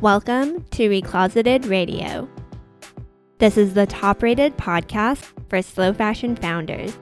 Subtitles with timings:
[0.00, 2.26] Welcome to Recloseted Radio.
[3.36, 6.96] This is the top rated podcast for slow fashion founders.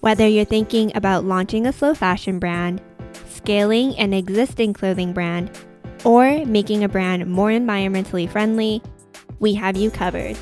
[0.00, 2.80] Whether you're thinking about launching a slow fashion brand,
[3.28, 5.50] scaling an existing clothing brand,
[6.02, 8.80] or making a brand more environmentally friendly,
[9.38, 10.38] we have you covered.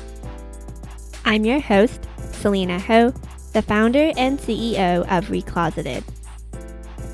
[1.25, 3.13] I'm your host, Selena Ho,
[3.51, 6.05] the founder and CEO of Recloseted.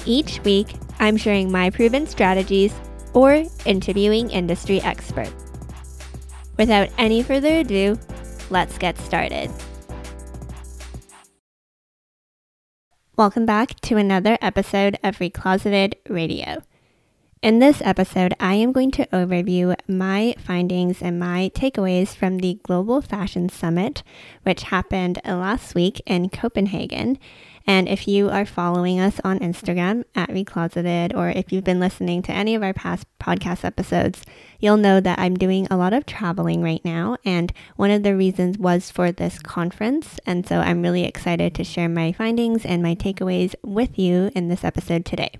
[0.05, 2.71] Each week, I'm sharing my proven strategies
[3.13, 5.33] or interviewing industry experts.
[6.57, 7.99] Without any further ado,
[8.49, 9.51] let's get started.
[13.15, 16.61] Welcome back to another episode of Recloseted Radio.
[17.43, 22.59] In this episode, I am going to overview my findings and my takeaways from the
[22.63, 24.01] Global Fashion Summit,
[24.43, 27.19] which happened last week in Copenhagen.
[27.69, 32.21] And if you are following us on Instagram at Recloseted, or if you've been listening
[32.23, 34.23] to any of our past podcast episodes,
[34.57, 37.17] you'll know that I'm doing a lot of traveling right now.
[37.25, 40.17] And one of the reasons was for this conference.
[40.25, 44.47] And so I'm really excited to share my findings and my takeaways with you in
[44.47, 45.31] this episode today.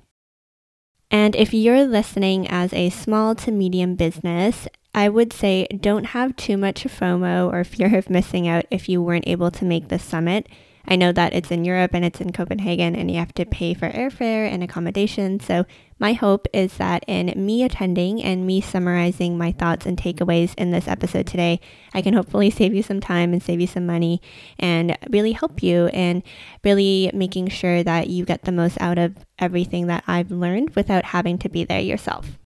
[1.10, 6.36] And if you're listening as a small to medium business, I would say don't have
[6.36, 10.00] too much FOMO or fear of missing out if you weren't able to make the
[10.00, 10.48] summit.
[10.88, 13.74] I know that it's in Europe and it's in Copenhagen and you have to pay
[13.74, 15.40] for airfare and accommodation.
[15.40, 15.66] So,
[16.00, 20.70] my hope is that in me attending and me summarizing my thoughts and takeaways in
[20.70, 21.60] this episode today,
[21.94, 24.22] I can hopefully save you some time and save you some money
[24.60, 26.22] and really help you and
[26.64, 31.06] really making sure that you get the most out of everything that I've learned without
[31.06, 32.38] having to be there yourself.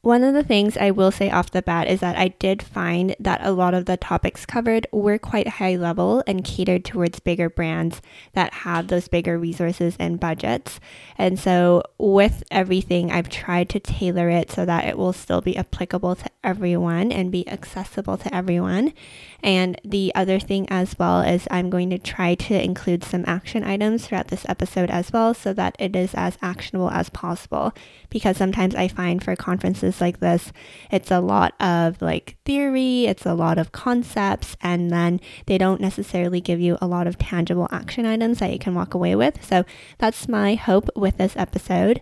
[0.00, 3.16] One of the things I will say off the bat is that I did find
[3.18, 7.50] that a lot of the topics covered were quite high level and catered towards bigger
[7.50, 8.00] brands
[8.32, 10.78] that have those bigger resources and budgets.
[11.16, 15.56] And so, with everything, I've tried to tailor it so that it will still be
[15.56, 18.92] applicable to everyone and be accessible to everyone.
[19.42, 23.62] And the other thing as well is I'm going to try to include some action
[23.62, 27.72] items throughout this episode as well so that it is as actionable as possible.
[28.10, 30.52] Because sometimes I find for conferences, like this,
[30.90, 35.80] it's a lot of like theory, it's a lot of concepts, and then they don't
[35.80, 39.44] necessarily give you a lot of tangible action items that you can walk away with.
[39.44, 39.64] So
[39.98, 42.00] that's my hope with this episode.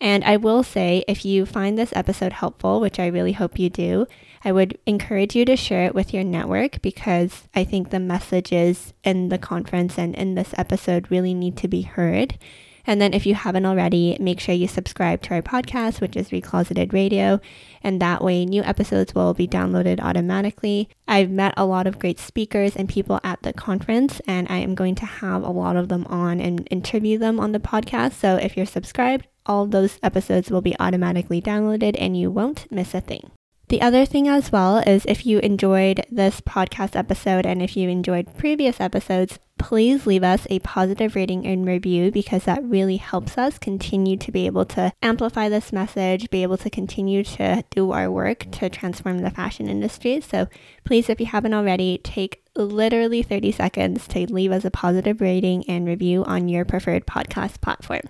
[0.00, 3.70] And I will say, if you find this episode helpful, which I really hope you
[3.70, 4.06] do,
[4.44, 8.92] I would encourage you to share it with your network because I think the messages
[9.02, 12.38] in the conference and in this episode really need to be heard.
[12.86, 16.30] And then if you haven't already, make sure you subscribe to our podcast, which is
[16.30, 17.40] Recloseted Radio.
[17.82, 20.88] And that way, new episodes will be downloaded automatically.
[21.08, 24.76] I've met a lot of great speakers and people at the conference, and I am
[24.76, 28.12] going to have a lot of them on and interview them on the podcast.
[28.12, 32.94] So if you're subscribed, all those episodes will be automatically downloaded and you won't miss
[32.94, 33.30] a thing.
[33.68, 37.88] The other thing as well is if you enjoyed this podcast episode and if you
[37.88, 43.36] enjoyed previous episodes, please leave us a positive rating and review because that really helps
[43.36, 47.90] us continue to be able to amplify this message, be able to continue to do
[47.90, 50.20] our work to transform the fashion industry.
[50.20, 50.46] So
[50.84, 55.68] please, if you haven't already, take literally 30 seconds to leave us a positive rating
[55.68, 58.02] and review on your preferred podcast platform.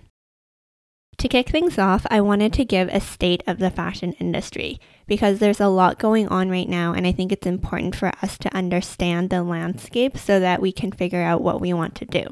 [1.19, 5.39] To kick things off, I wanted to give a state of the fashion industry because
[5.39, 8.55] there's a lot going on right now, and I think it's important for us to
[8.55, 12.27] understand the landscape so that we can figure out what we want to do.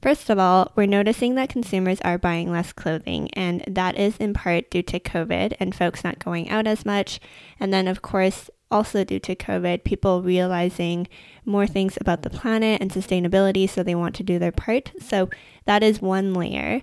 [0.00, 4.32] First of all, we're noticing that consumers are buying less clothing, and that is in
[4.32, 7.20] part due to COVID and folks not going out as much.
[7.58, 11.08] And then, of course, also due to COVID, people realizing
[11.44, 14.92] more things about the planet and sustainability, so they want to do their part.
[15.00, 15.28] So,
[15.66, 16.82] that is one layer.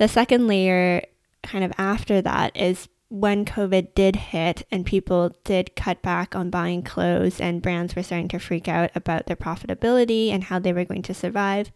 [0.00, 1.04] The second layer,
[1.42, 6.48] kind of after that, is when COVID did hit and people did cut back on
[6.48, 10.72] buying clothes and brands were starting to freak out about their profitability and how they
[10.72, 11.70] were going to survive.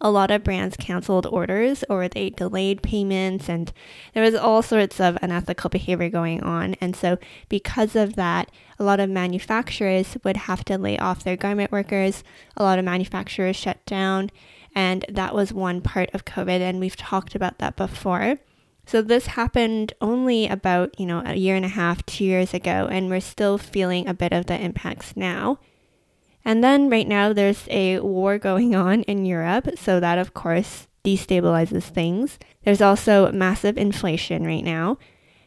[0.00, 3.72] A lot of brands canceled orders or they delayed payments, and
[4.12, 6.74] there was all sorts of unethical behavior going on.
[6.80, 7.18] And so,
[7.48, 12.22] because of that, a lot of manufacturers would have to lay off their garment workers.
[12.56, 14.30] A lot of manufacturers shut down,
[14.74, 18.38] and that was one part of COVID, and we've talked about that before.
[18.86, 22.88] So this happened only about, you know, a year and a half, two years ago,
[22.90, 25.58] and we're still feeling a bit of the impacts now.
[26.44, 30.88] And then right now there's a war going on in Europe, so that of course
[31.04, 32.38] destabilizes things.
[32.64, 34.98] There's also massive inflation right now.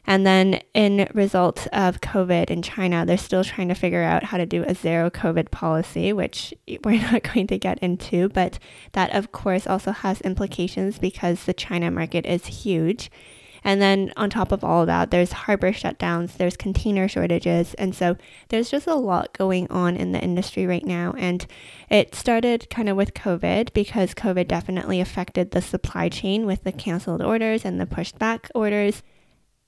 [0.08, 4.38] And then, in result of COVID in China, they're still trying to figure out how
[4.38, 6.54] to do a zero COVID policy, which
[6.86, 8.30] we're not going to get into.
[8.30, 8.58] But
[8.94, 13.12] that, of course, also has implications because the China market is huge.
[13.66, 17.74] And then on top of all of that, there's harbor shutdowns, there's container shortages.
[17.74, 18.16] And so
[18.48, 21.14] there's just a lot going on in the industry right now.
[21.18, 21.46] And
[21.90, 26.72] it started kind of with COVID because COVID definitely affected the supply chain with the
[26.72, 29.04] canceled orders and the pushed back orders.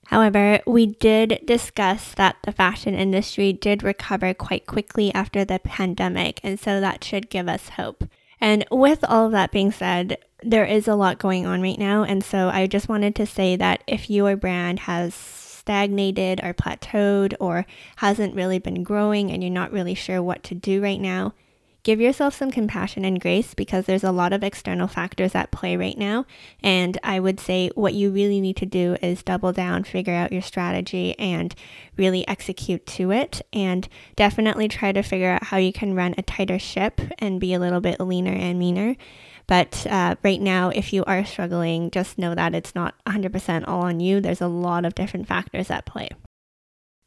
[0.09, 6.39] However, we did discuss that the fashion industry did recover quite quickly after the pandemic,
[6.43, 8.03] and so that should give us hope.
[8.41, 12.01] And with all of that being said, there is a lot going on right now,
[12.03, 17.35] and so I just wanted to say that if your brand has stagnated or plateaued
[17.39, 17.67] or
[17.97, 21.35] hasn't really been growing and you're not really sure what to do right now,
[21.83, 25.77] give yourself some compassion and grace because there's a lot of external factors at play
[25.77, 26.25] right now.
[26.61, 30.31] And I would say what you really need to do is double down, figure out
[30.31, 31.55] your strategy, and
[31.97, 33.41] really execute to it.
[33.53, 37.53] And definitely try to figure out how you can run a tighter ship and be
[37.53, 38.95] a little bit leaner and meaner.
[39.47, 43.81] But uh, right now, if you are struggling, just know that it's not 100% all
[43.81, 44.21] on you.
[44.21, 46.09] There's a lot of different factors at play.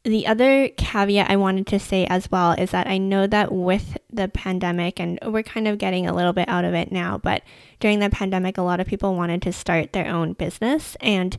[0.05, 3.97] The other caveat I wanted to say as well is that I know that with
[4.11, 7.41] the pandemic, and we're kind of getting a little bit out of it now, but
[7.79, 10.97] during the pandemic, a lot of people wanted to start their own business.
[10.99, 11.37] And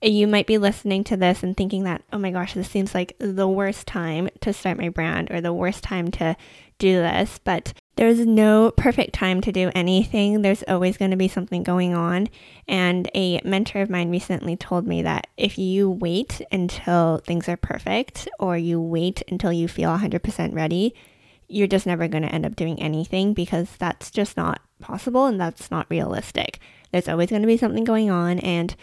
[0.00, 3.16] you might be listening to this and thinking that, oh my gosh, this seems like
[3.18, 6.36] the worst time to start my brand or the worst time to
[6.78, 7.38] do this.
[7.44, 10.42] But there's no perfect time to do anything.
[10.42, 12.28] There's always going to be something going on.
[12.68, 17.56] And a mentor of mine recently told me that if you wait until things are
[17.56, 20.94] perfect or you wait until you feel 100% ready,
[21.48, 25.40] you're just never going to end up doing anything because that's just not possible and
[25.40, 26.58] that's not realistic.
[26.92, 28.40] There's always going to be something going on.
[28.40, 28.76] And,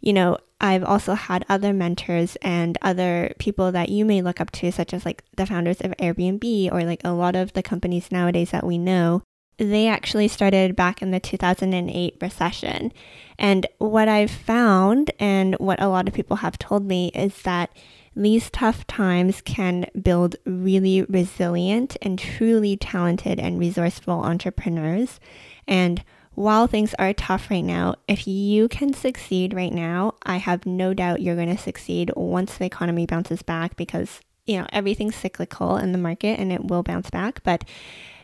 [0.00, 4.50] you know, I've also had other mentors and other people that you may look up
[4.52, 8.12] to, such as like the founders of Airbnb or like a lot of the companies
[8.12, 9.22] nowadays that we know.
[9.56, 12.92] They actually started back in the 2008 recession.
[13.38, 17.70] And what I've found and what a lot of people have told me is that
[18.16, 25.20] these tough times can build really resilient and truly talented and resourceful entrepreneurs.
[25.66, 26.02] And
[26.40, 30.94] while things are tough right now, if you can succeed right now, I have no
[30.94, 35.76] doubt you're going to succeed once the economy bounces back because, you know, everything's cyclical
[35.76, 37.42] in the market and it will bounce back.
[37.42, 37.64] But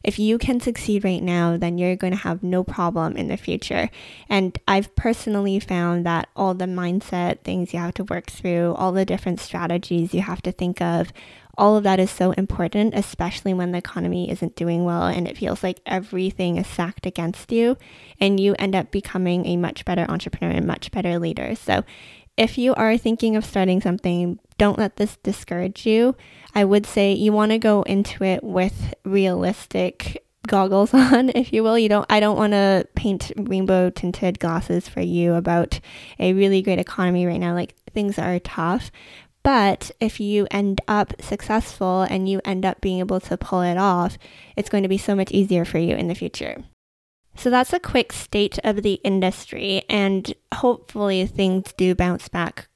[0.02, 3.36] if you can succeed right now, then you're going to have no problem in the
[3.36, 3.90] future.
[4.30, 8.92] And I've personally found that all the mindset things you have to work through, all
[8.92, 11.12] the different strategies you have to think of,
[11.58, 15.38] all of that is so important, especially when the economy isn't doing well and it
[15.38, 17.76] feels like everything is stacked against you,
[18.20, 21.54] and you end up becoming a much better entrepreneur and much better leader.
[21.54, 21.84] So,
[22.36, 26.14] if you are thinking of starting something, don't let this discourage you.
[26.54, 31.62] I would say you want to go into it with realistic goggles on, if you
[31.62, 31.78] will.
[31.78, 35.80] You don't I don't want to paint rainbow tinted glasses for you about
[36.18, 37.54] a really great economy right now.
[37.54, 38.90] Like things are tough,
[39.46, 43.78] but if you end up successful and you end up being able to pull it
[43.78, 44.18] off,
[44.56, 46.64] it's going to be so much easier for you in the future.
[47.36, 52.66] So that's a quick state of the industry, and hopefully things do bounce back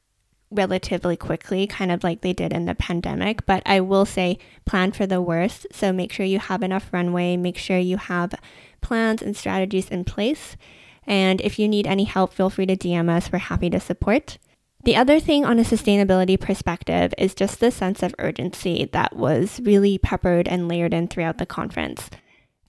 [0.52, 3.44] relatively quickly, kind of like they did in the pandemic.
[3.46, 5.66] But I will say plan for the worst.
[5.72, 8.32] So make sure you have enough runway, make sure you have
[8.80, 10.56] plans and strategies in place.
[11.04, 13.32] And if you need any help, feel free to DM us.
[13.32, 14.38] We're happy to support.
[14.84, 19.60] The other thing on a sustainability perspective is just the sense of urgency that was
[19.60, 22.08] really peppered and layered in throughout the conference.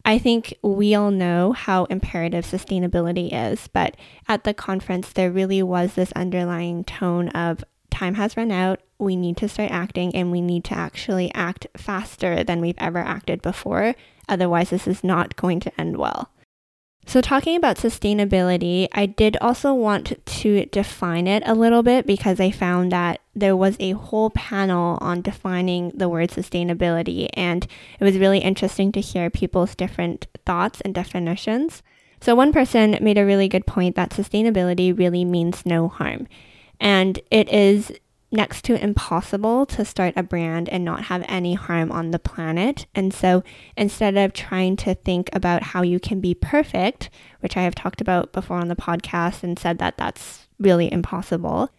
[0.03, 3.96] I think we all know how imperative sustainability is, but
[4.27, 9.15] at the conference, there really was this underlying tone of time has run out, we
[9.15, 13.41] need to start acting, and we need to actually act faster than we've ever acted
[13.41, 13.96] before.
[14.27, 16.30] Otherwise, this is not going to end well.
[17.08, 22.39] So, talking about sustainability, I did also want to define it a little bit because
[22.39, 27.67] I found that there was a whole panel on defining the word sustainability, and
[28.00, 31.81] it was really interesting to hear people's different thoughts and definitions.
[32.22, 36.27] So, one person made a really good point that sustainability really means no harm.
[36.79, 37.91] And it is
[38.31, 42.85] next to impossible to start a brand and not have any harm on the planet.
[42.95, 43.43] And so
[43.75, 47.09] instead of trying to think about how you can be perfect,
[47.41, 51.69] which I have talked about before on the podcast and said that that's really impossible,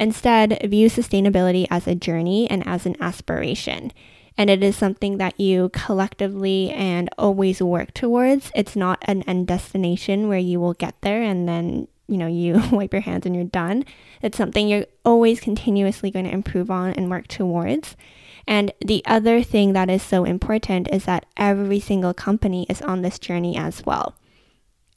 [0.00, 3.92] instead view sustainability as a journey and as an aspiration.
[4.36, 8.50] And it is something that you collectively and always work towards.
[8.54, 12.60] It's not an end destination where you will get there and then you know, you
[12.72, 13.84] wipe your hands and you're done.
[14.20, 17.96] It's something you're always continuously going to improve on and work towards.
[18.46, 23.02] And the other thing that is so important is that every single company is on
[23.02, 24.16] this journey as well.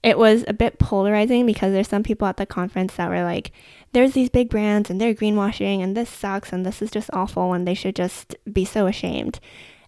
[0.03, 3.51] it was a bit polarizing because there's some people at the conference that were like,
[3.93, 7.53] there's these big brands and they're greenwashing and this sucks and this is just awful
[7.53, 9.39] and they should just be so ashamed.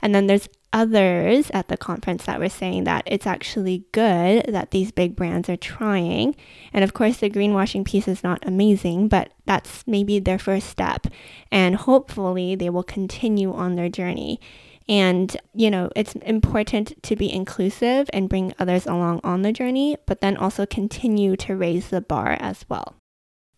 [0.02, 4.72] And then there's others at the conference that were saying that it's actually good that
[4.72, 6.36] these big brands are trying.
[6.74, 11.08] And of course, the greenwashing piece is not amazing, but that's maybe their first step.
[11.50, 14.42] And hopefully, they will continue on their journey.
[14.90, 19.96] And, you know, it's important to be inclusive and bring others along on the journey,
[20.06, 22.96] but then also continue to raise the bar as well.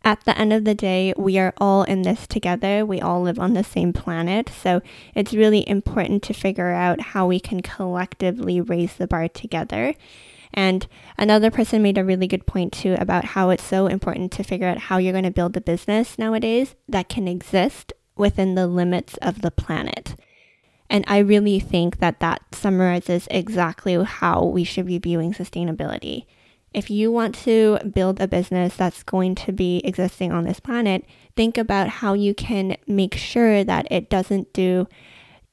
[0.07, 2.85] At the end of the day, we are all in this together.
[2.85, 4.47] We all live on the same planet.
[4.47, 4.81] So
[5.13, 9.95] it's really important to figure out how we can collectively raise the bar together.
[10.53, 10.87] And
[11.17, 14.69] another person made a really good point too about how it's so important to figure
[14.69, 19.17] out how you're going to build a business nowadays that can exist within the limits
[19.17, 20.15] of the planet.
[20.89, 26.27] And I really think that that summarizes exactly how we should be viewing sustainability.
[26.77, 31.03] If you want to build a business that's going to be existing on this planet,
[31.35, 34.87] think about how you can make sure that it doesn't do,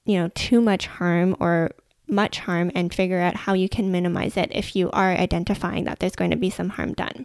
[0.04, 1.70] you know, too much harm or
[2.06, 5.98] much harm and figure out how you can minimize it if you are identifying that
[5.98, 7.24] there's going to be some harm done.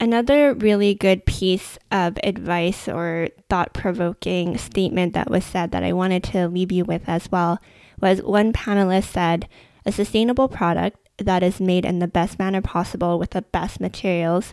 [0.00, 5.92] Another really good piece of advice or thought provoking statement that was said that I
[5.92, 7.60] wanted to leave you with as well
[8.00, 9.46] was one panelist said,
[9.84, 14.52] a sustainable product that is made in the best manner possible with the best materials.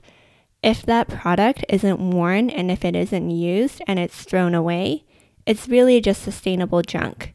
[0.64, 5.06] If that product isn't worn and if it isn't used and it's thrown away,
[5.46, 7.34] it's really just sustainable junk.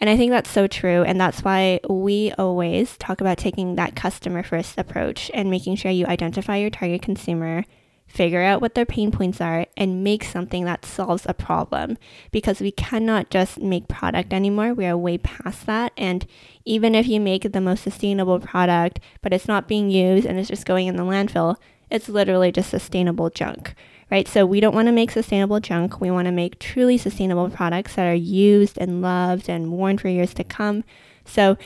[0.00, 1.04] And I think that's so true.
[1.04, 5.92] And that's why we always talk about taking that customer first approach and making sure
[5.92, 7.64] you identify your target consumer,
[8.12, 11.96] figure out what their pain points are, and make something that solves a problem.
[12.30, 14.74] Because we cannot just make product anymore.
[14.74, 15.92] We are way past that.
[15.96, 16.26] And
[16.64, 20.50] even if you make the most sustainable product, but it's not being used and it's
[20.50, 21.56] just going in the landfill,
[21.90, 23.74] it's literally just sustainable junk
[24.10, 24.28] right?
[24.28, 25.98] So we don't want to make sustainable junk.
[25.98, 30.08] We want to make truly sustainable products that are used and loved and worn for
[30.08, 30.84] years to come.
[31.24, 31.56] So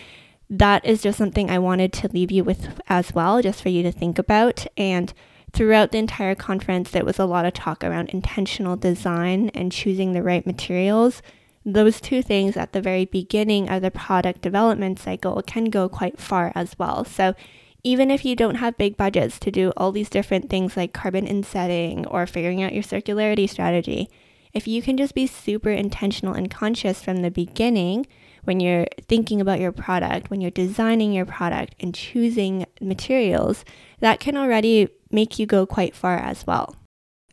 [0.49, 3.83] that is just something I wanted to leave you with as well, just for you
[3.83, 4.65] to think about.
[4.77, 5.13] And
[5.57, 10.13] throughout the entire conference, there was a lot of talk around intentional design and choosing
[10.13, 11.23] the right materials.
[11.65, 16.21] Those two things at the very beginning of the product development cycle can go quite
[16.21, 17.07] far as well.
[17.07, 17.35] So
[17.83, 21.27] even if you don't have big budgets to do all these different things like carbon
[21.27, 24.11] insetting or figuring out your circularity strategy,
[24.53, 28.07] if you can just be super intentional and conscious from the beginning
[28.45, 33.65] when you're thinking about your product, when you're designing your product and choosing materials,
[34.01, 36.77] that can already make you go quite far as well.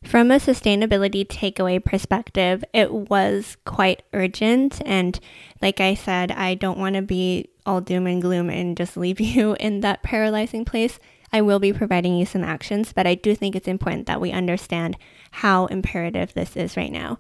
[0.04, 4.82] From a sustainability takeaway perspective, it was quite urgent.
[4.86, 5.20] And
[5.62, 9.20] like I said, I don't want to be all doom and gloom and just leave
[9.34, 10.98] you in that paralyzing place.
[11.32, 14.32] I will be providing you some actions, but I do think it's important that we
[14.32, 14.98] understand
[15.32, 17.20] how imperative this is right now.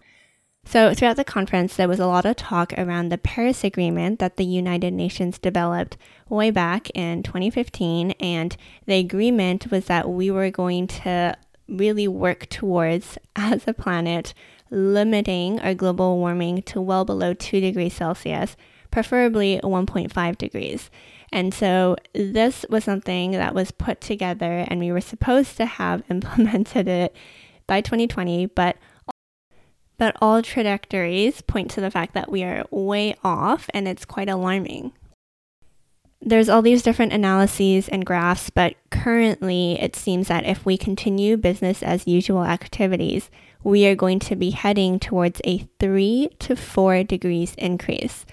[0.65, 4.37] So, throughout the conference, there was a lot of talk around the Paris Agreement that
[4.37, 5.97] the United Nations developed
[6.29, 8.11] way back in 2015.
[8.11, 8.55] And
[8.85, 14.33] the agreement was that we were going to really work towards, as a planet,
[14.69, 18.55] limiting our global warming to well below 2 degrees Celsius,
[18.89, 20.89] preferably 1.5 degrees.
[21.31, 26.03] And so this was something that was put together, and we were supposed to have
[26.09, 27.15] implemented it
[27.67, 28.77] by 2020, but
[30.03, 34.27] but all trajectories point to the fact that we are way off, and it's quite
[34.27, 34.91] alarming
[36.25, 41.35] there's all these different analyses and graphs, but currently it seems that if we continue
[41.35, 43.29] business as usual activities,
[43.63, 48.25] we are going to be heading towards a three to four degrees increase.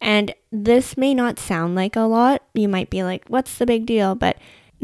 [0.00, 2.42] And this may not sound like a lot.
[2.54, 4.14] You might be like, what's the big deal?
[4.14, 4.36] But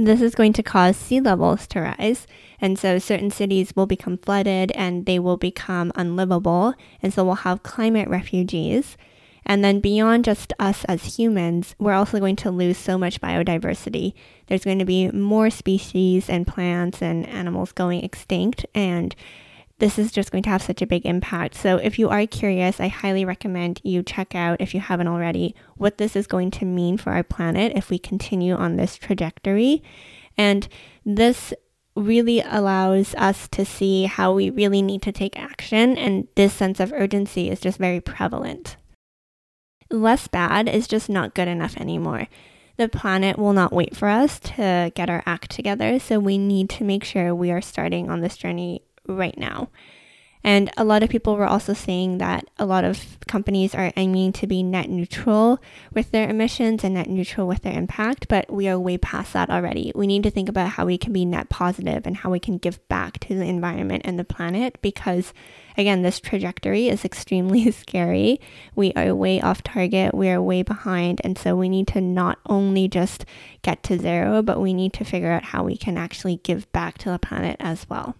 [0.06, 2.26] this is going to cause sea levels to rise.
[2.60, 6.74] And so certain cities will become flooded and they will become unlivable.
[7.02, 8.96] And so we'll have climate refugees.
[9.48, 14.12] And then beyond just us as humans, we're also going to lose so much biodiversity.
[14.46, 19.16] There's going to be more species and plants and animals going extinct, and
[19.78, 21.54] this is just going to have such a big impact.
[21.54, 25.54] So, if you are curious, I highly recommend you check out, if you haven't already,
[25.76, 29.82] what this is going to mean for our planet if we continue on this trajectory.
[30.36, 30.68] And
[31.04, 31.52] this
[31.96, 36.80] really allows us to see how we really need to take action, and this sense
[36.80, 38.76] of urgency is just very prevalent
[39.90, 42.28] less bad is just not good enough anymore.
[42.76, 46.70] The planet will not wait for us to get our act together, so we need
[46.70, 49.68] to make sure we are starting on this journey right now.
[50.44, 54.32] And a lot of people were also saying that a lot of companies are aiming
[54.34, 55.60] to be net neutral
[55.92, 59.50] with their emissions and net neutral with their impact, but we are way past that
[59.50, 59.92] already.
[59.94, 62.56] We need to think about how we can be net positive and how we can
[62.56, 65.34] give back to the environment and the planet because,
[65.76, 68.40] again, this trajectory is extremely scary.
[68.76, 72.38] We are way off target, we are way behind, and so we need to not
[72.46, 73.24] only just
[73.62, 76.96] get to zero, but we need to figure out how we can actually give back
[76.98, 78.14] to the planet as well.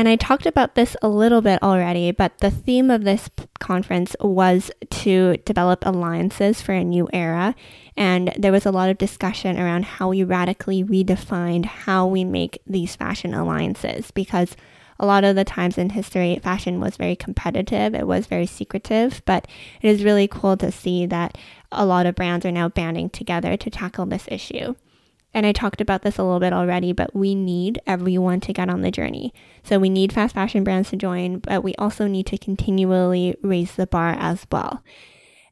[0.00, 3.28] And I talked about this a little bit already, but the theme of this
[3.58, 7.56] conference was to develop alliances for a new era.
[7.96, 12.62] And there was a lot of discussion around how we radically redefined how we make
[12.64, 14.56] these fashion alliances because
[15.00, 19.20] a lot of the times in history, fashion was very competitive, it was very secretive,
[19.24, 19.48] but
[19.82, 21.36] it is really cool to see that
[21.72, 24.76] a lot of brands are now banding together to tackle this issue.
[25.34, 28.70] And I talked about this a little bit already, but we need everyone to get
[28.70, 29.34] on the journey.
[29.62, 33.74] So we need fast fashion brands to join, but we also need to continually raise
[33.74, 34.82] the bar as well.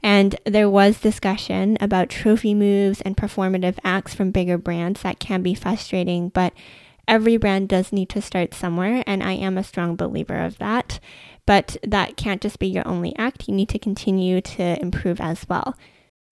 [0.03, 5.43] And there was discussion about trophy moves and performative acts from bigger brands that can
[5.43, 6.53] be frustrating, but
[7.09, 9.03] every brand does need to start somewhere.
[9.07, 11.01] And I am a strong believer of that.
[11.45, 13.47] But that can't just be your only act.
[13.47, 15.77] You need to continue to improve as well.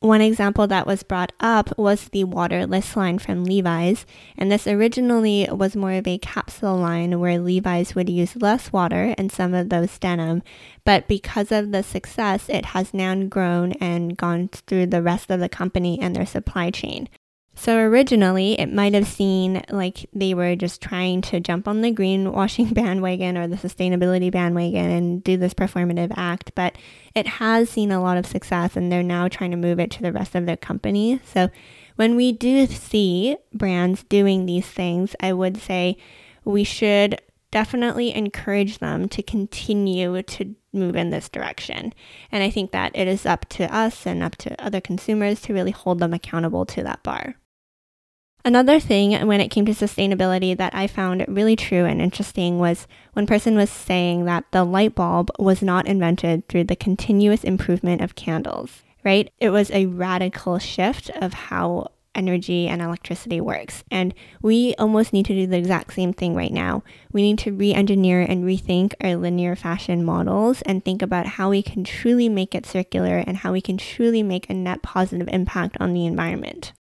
[0.01, 4.05] One example that was brought up was the waterless line from Levi's,
[4.37, 9.15] and this originally was more of a capsule line where Levi's would use less water
[9.17, 10.43] in some of those denim,
[10.85, 15.41] but because of the success, it has now grown and gone through the rest of
[15.41, 17.09] the company and their supply chain.
[17.57, 21.93] So originally, it might have seemed like they were just trying to jump on the
[21.93, 26.77] greenwashing bandwagon or the sustainability bandwagon and do this performative act, but
[27.15, 30.03] it has seen a lot of success and they're now trying to move it to
[30.03, 31.21] the rest of their company.
[31.25, 31.49] So
[31.97, 35.97] when we do see brands doing these things, I would say
[36.45, 37.21] we should
[37.53, 41.95] definitely encourage them to continue to move in this direction.
[42.33, 45.55] And I think that it is up to us and up to other consumers to
[45.55, 47.37] really hold them accountable to that bar.
[48.47, 52.87] Another thing when it came to sustainability that I found really true and interesting was
[53.15, 58.03] one person was saying that the light bulb was not invented through the continuous improvement
[58.03, 59.33] of candles, right?
[59.41, 63.83] It was a radical shift of how energy and electricity works.
[63.91, 66.83] And we almost need to do the exact same thing right now.
[67.13, 71.49] We need to re engineer and rethink our linear fashion models and think about how
[71.49, 75.29] we can truly make it circular and how we can truly make a net positive
[75.29, 76.75] impact on the environment.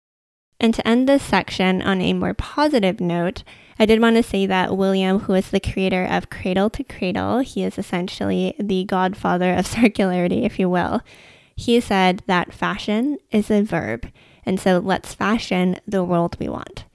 [0.61, 3.43] And to end this section on a more positive note,
[3.79, 7.39] I did want to say that William, who is the creator of Cradle to Cradle,
[7.39, 11.01] he is essentially the godfather of circularity, if you will.
[11.55, 14.07] He said that fashion is a verb,
[14.45, 16.85] and so let's fashion the world we want.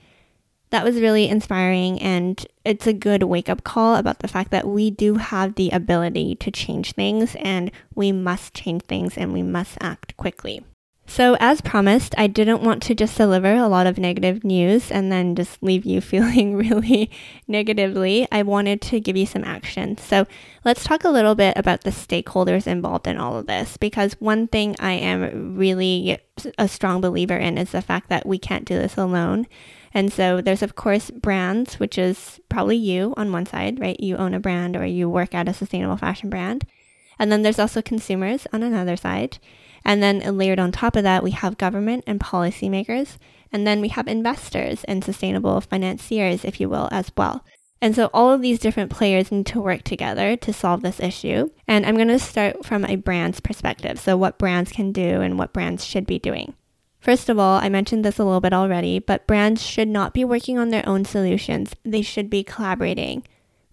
[0.70, 4.68] That was really inspiring, and it's a good wake up call about the fact that
[4.68, 9.42] we do have the ability to change things, and we must change things, and we
[9.42, 10.62] must act quickly.
[11.08, 15.10] So, as promised, I didn't want to just deliver a lot of negative news and
[15.10, 17.10] then just leave you feeling really
[17.46, 18.26] negatively.
[18.32, 19.96] I wanted to give you some action.
[19.98, 20.26] So,
[20.64, 24.48] let's talk a little bit about the stakeholders involved in all of this because one
[24.48, 26.18] thing I am really
[26.58, 29.46] a strong believer in is the fact that we can't do this alone.
[29.94, 33.98] And so, there's of course brands, which is probably you on one side, right?
[34.00, 36.66] You own a brand or you work at a sustainable fashion brand.
[37.18, 39.38] And then there's also consumers on another side.
[39.86, 43.18] And then layered on top of that, we have government and policymakers.
[43.52, 47.44] And then we have investors and sustainable financiers, if you will, as well.
[47.80, 51.50] And so all of these different players need to work together to solve this issue.
[51.68, 54.00] And I'm going to start from a brand's perspective.
[54.00, 56.54] So, what brands can do and what brands should be doing.
[56.98, 60.24] First of all, I mentioned this a little bit already, but brands should not be
[60.24, 61.76] working on their own solutions.
[61.84, 63.22] They should be collaborating.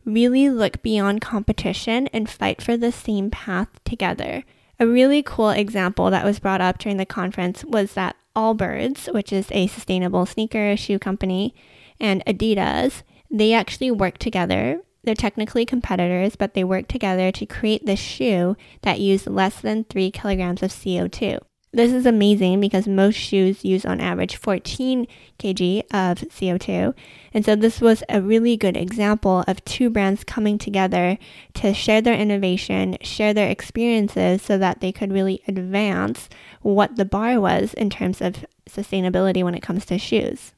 [0.05, 4.43] Really look beyond competition and fight for the same path together.
[4.79, 9.31] A really cool example that was brought up during the conference was that Allbirds, which
[9.31, 11.53] is a sustainable sneaker shoe company,
[11.99, 14.81] and Adidas, they actually work together.
[15.03, 19.83] They're technically competitors, but they work together to create this shoe that used less than
[19.83, 21.39] three kilograms of CO2.
[21.75, 25.07] This is amazing because most shoes use on average 14
[25.39, 26.93] kg of CO2.
[27.33, 31.17] And so this was a really good example of two brands coming together
[31.55, 36.29] to share their innovation, share their experiences so that they could really advance
[36.61, 40.53] what the bar was in terms of sustainability when it comes to shoes.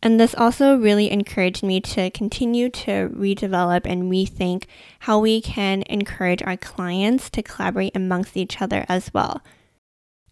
[0.00, 4.66] And this also really encouraged me to continue to redevelop and rethink
[5.00, 9.42] how we can encourage our clients to collaborate amongst each other as well.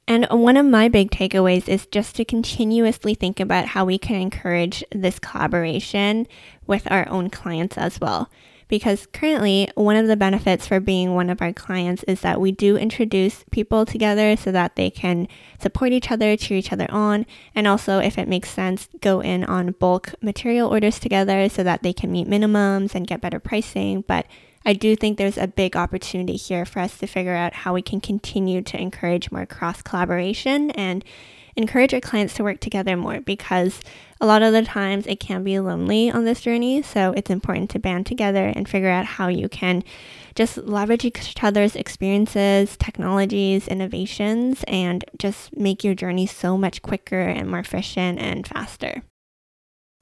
[0.09, 4.17] And one of my big takeaways is just to continuously think about how we can
[4.17, 6.27] encourage this collaboration
[6.67, 8.29] with our own clients as well.
[8.73, 12.51] because currently one of the benefits for being one of our clients is that we
[12.51, 15.29] do introduce people together so that they can
[15.61, 19.45] support each other, cheer each other on, and also, if it makes sense, go in
[19.45, 24.05] on bulk material orders together so that they can meet minimums and get better pricing.
[24.07, 24.25] But
[24.65, 27.83] I do think there's a big opportunity here for us to figure out how we
[27.83, 31.05] can continue to encourage more cross collaboration and
[31.57, 33.81] encourage our clients to work together more because
[34.21, 36.81] a lot of the times it can be lonely on this journey.
[36.83, 39.85] So it's important to band together and figure out how you can
[40.35, 47.21] just leverage each other's experiences, technologies, innovations, and just make your journey so much quicker
[47.21, 49.03] and more efficient and faster.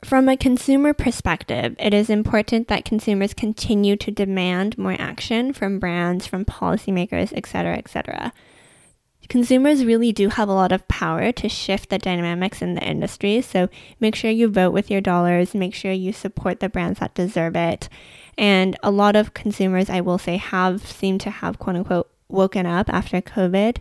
[0.04, 5.78] From a consumer perspective, it is important that consumers continue to demand more action from
[5.78, 8.32] brands, from policymakers, etc., etc
[9.30, 13.40] consumers really do have a lot of power to shift the dynamics in the industry.
[13.40, 17.14] So make sure you vote with your dollars, make sure you support the brands that
[17.14, 17.88] deserve it.
[18.36, 22.66] And a lot of consumers, I will say, have seemed to have quote unquote woken
[22.66, 23.78] up after COVID.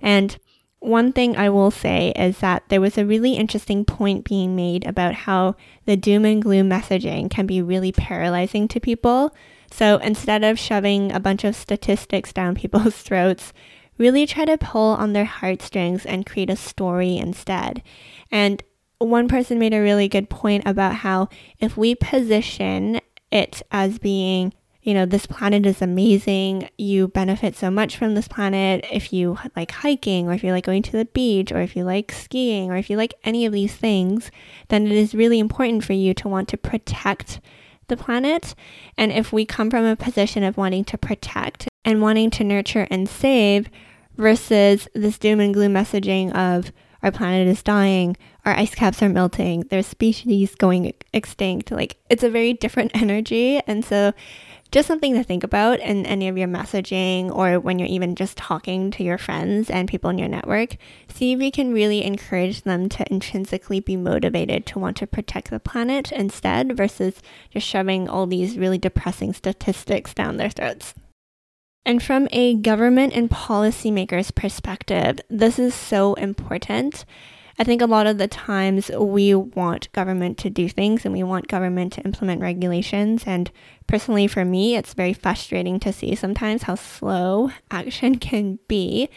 [0.00, 0.38] And
[0.86, 4.86] one thing I will say is that there was a really interesting point being made
[4.86, 9.34] about how the doom and gloom messaging can be really paralyzing to people.
[9.70, 13.52] So instead of shoving a bunch of statistics down people's throats,
[13.98, 17.82] really try to pull on their heartstrings and create a story instead.
[18.30, 18.62] And
[18.98, 23.00] one person made a really good point about how if we position
[23.32, 24.54] it as being,
[24.86, 29.36] you know, this planet is amazing, you benefit so much from this planet if you
[29.56, 32.70] like hiking or if you like going to the beach or if you like skiing
[32.70, 34.30] or if you like any of these things,
[34.68, 37.40] then it is really important for you to want to protect
[37.88, 38.54] the planet.
[38.96, 42.86] And if we come from a position of wanting to protect and wanting to nurture
[42.88, 43.68] and save
[44.16, 46.70] versus this doom and gloom messaging of
[47.02, 51.72] our planet is dying, our ice caps are melting, there's species going extinct.
[51.72, 53.60] Like it's a very different energy.
[53.66, 54.12] And so
[54.70, 58.36] just something to think about in any of your messaging or when you're even just
[58.36, 60.76] talking to your friends and people in your network.
[61.08, 65.50] See if you can really encourage them to intrinsically be motivated to want to protect
[65.50, 70.94] the planet instead versus just shoving all these really depressing statistics down their throats.
[71.84, 77.04] And from a government and policymakers perspective, this is so important.
[77.58, 81.22] I think a lot of the times we want government to do things and we
[81.22, 83.24] want government to implement regulations.
[83.26, 83.50] And
[83.86, 89.08] personally, for me, it's very frustrating to see sometimes how slow action can be.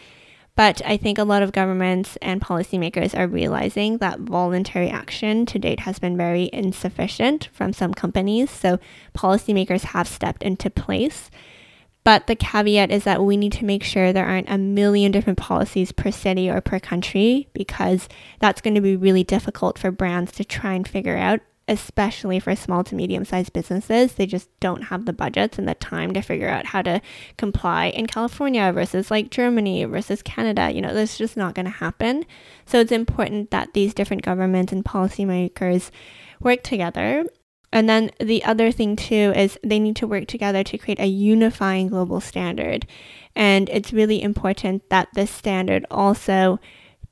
[0.56, 5.58] But I think a lot of governments and policymakers are realizing that voluntary action to
[5.58, 8.50] date has been very insufficient from some companies.
[8.50, 8.78] So
[9.16, 11.30] policymakers have stepped into place.
[12.02, 15.38] But the caveat is that we need to make sure there aren't a million different
[15.38, 18.08] policies per city or per country because
[18.38, 22.56] that's going to be really difficult for brands to try and figure out, especially for
[22.56, 24.14] small to medium sized businesses.
[24.14, 27.02] They just don't have the budgets and the time to figure out how to
[27.36, 30.70] comply in California versus like Germany versus Canada.
[30.70, 32.24] You know, that's just not going to happen.
[32.64, 35.90] So it's important that these different governments and policymakers
[36.40, 37.26] work together
[37.72, 41.06] and then the other thing too is they need to work together to create a
[41.06, 42.86] unifying global standard.
[43.36, 46.58] And it's really important that this standard also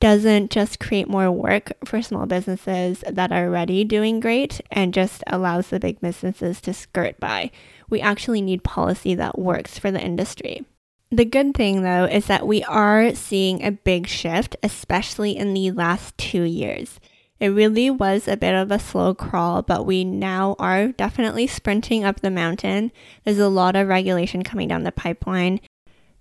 [0.00, 5.24] doesn't just create more work for small businesses that are already doing great and just
[5.26, 7.50] allows the big businesses to skirt by.
[7.88, 10.64] We actually need policy that works for the industry.
[11.10, 15.70] The good thing though is that we are seeing a big shift, especially in the
[15.70, 17.00] last two years.
[17.40, 22.04] It really was a bit of a slow crawl, but we now are definitely sprinting
[22.04, 22.90] up the mountain.
[23.24, 25.60] There's a lot of regulation coming down the pipeline.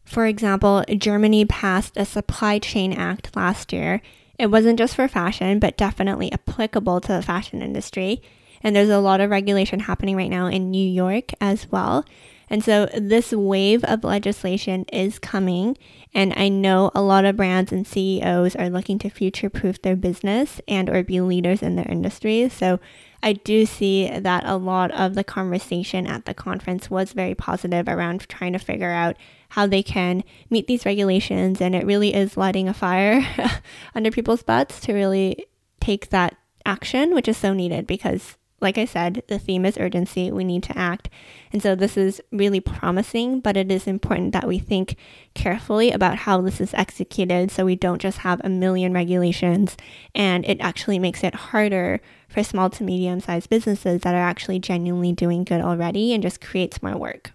[0.06, 4.02] For example, Germany passed a supply chain act last year.
[4.38, 8.22] It wasn't just for fashion, but definitely applicable to the fashion industry.
[8.68, 12.04] And there's a lot of regulation happening right now in New York as well.
[12.50, 15.78] And so this wave of legislation is coming.
[16.14, 19.96] And I know a lot of brands and CEOs are looking to future proof their
[19.96, 22.50] business and or be leaders in their industry.
[22.50, 22.82] So
[23.24, 27.88] I do see that a lot of the conversation at the conference was very positive
[27.88, 29.16] around trying to figure out
[29.52, 31.62] how they can meet these regulations.
[31.62, 33.26] And it really is lighting a fire
[33.96, 35.46] under people's butts to really
[35.80, 40.32] take that action, which is so needed because like I said, the theme is urgency.
[40.32, 41.10] We need to act.
[41.54, 44.96] And so this is really promising, but it is important that we think
[45.36, 49.78] carefully about how this is executed so we don't just have a million regulations
[50.16, 54.60] and it actually makes it harder for small to medium sized businesses that are actually
[54.60, 57.34] genuinely doing good already and just creates more work.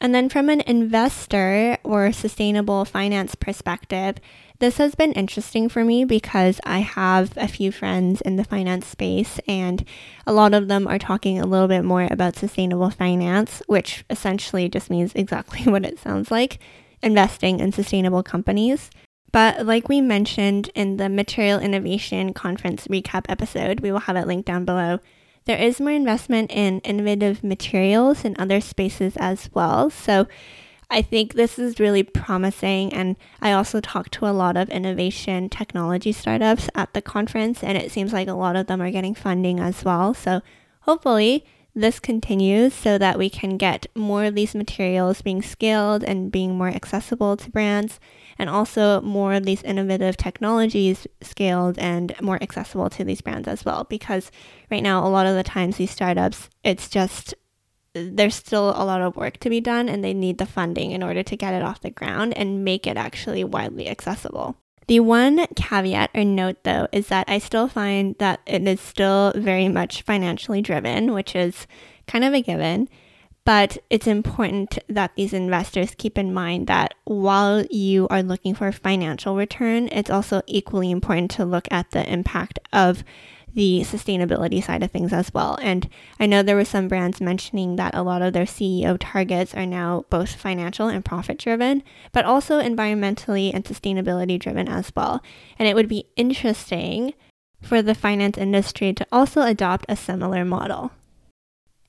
[0.00, 4.16] And then from an investor or sustainable finance perspective,
[4.58, 8.86] this has been interesting for me because I have a few friends in the finance
[8.86, 9.84] space, and
[10.26, 14.68] a lot of them are talking a little bit more about sustainable finance, which essentially
[14.68, 16.58] just means exactly what it sounds like
[17.02, 18.90] investing in sustainable companies.
[19.32, 24.26] But like we mentioned in the Material Innovation Conference recap episode, we will have it
[24.26, 25.00] linked down below.
[25.46, 29.90] There is more investment in innovative materials in other spaces as well.
[29.90, 30.26] So
[30.90, 32.92] I think this is really promising.
[32.92, 37.78] And I also talked to a lot of innovation technology startups at the conference, and
[37.78, 40.14] it seems like a lot of them are getting funding as well.
[40.14, 40.42] So
[40.80, 41.44] hopefully,
[41.76, 46.56] this continues so that we can get more of these materials being scaled and being
[46.56, 48.00] more accessible to brands,
[48.38, 53.64] and also more of these innovative technologies scaled and more accessible to these brands as
[53.64, 53.84] well.
[53.84, 54.32] Because
[54.70, 57.34] right now, a lot of the times, these startups, it's just
[57.92, 61.02] there's still a lot of work to be done and they need the funding in
[61.02, 64.56] order to get it off the ground and make it actually widely accessible.
[64.88, 69.32] The one caveat or note though is that I still find that it is still
[69.34, 71.66] very much financially driven, which is
[72.06, 72.88] kind of a given.
[73.44, 78.72] But it's important that these investors keep in mind that while you are looking for
[78.72, 83.04] financial return, it's also equally important to look at the impact of
[83.56, 85.58] the sustainability side of things as well.
[85.62, 85.88] And
[86.20, 89.64] I know there were some brands mentioning that a lot of their CEO targets are
[89.64, 95.22] now both financial and profit driven, but also environmentally and sustainability driven as well.
[95.58, 97.14] And it would be interesting
[97.62, 100.92] for the finance industry to also adopt a similar model.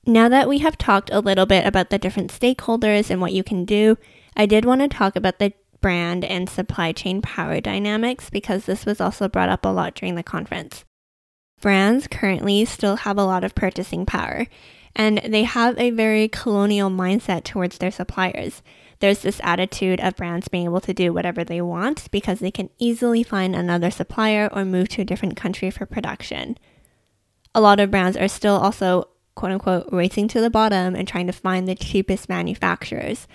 [0.06, 3.44] Now that we have talked a little bit about the different stakeholders and what you
[3.44, 3.98] can do,
[4.34, 5.52] I did want to talk about the
[5.82, 10.14] brand and supply chain power dynamics because this was also brought up a lot during
[10.14, 10.86] the conference
[11.60, 14.46] brands currently still have a lot of purchasing power,
[14.94, 18.62] and they have a very colonial mindset towards their suppliers.
[19.00, 22.70] There's this attitude of brands being able to do whatever they want because they can
[22.78, 26.58] easily find another supplier or move to a different country for production.
[27.54, 31.28] A lot of brands are still also, quote unquote, racing to the bottom and trying
[31.28, 33.28] to find the cheapest manufacturers.